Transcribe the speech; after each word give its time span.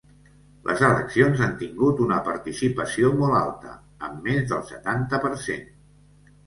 Les 0.69 0.79
eleccions 0.87 1.43
han 1.47 1.53
tingut 1.59 2.01
una 2.07 2.17
participació 2.31 3.13
molt 3.21 3.39
alta, 3.43 3.77
amb 4.09 4.27
més 4.31 4.45
del 4.55 4.69
setanta 4.75 5.23
per 5.29 5.35
cent. 5.49 5.71